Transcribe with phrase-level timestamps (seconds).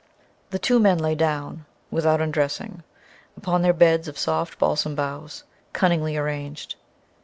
[0.49, 2.81] The two men lay down, without undressing,
[3.37, 5.43] upon their beds of soft balsam boughs,
[5.73, 6.73] cunningly arranged.